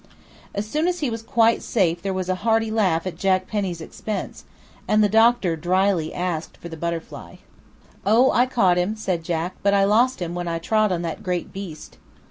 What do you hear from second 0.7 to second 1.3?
as he was